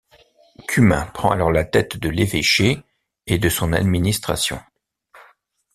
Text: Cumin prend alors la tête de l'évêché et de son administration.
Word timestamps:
Cumin 0.67 1.05
prend 1.13 1.29
alors 1.29 1.51
la 1.51 1.63
tête 1.63 1.97
de 1.97 2.09
l'évêché 2.09 2.81
et 3.27 3.37
de 3.37 3.49
son 3.49 3.71
administration. 3.71 4.59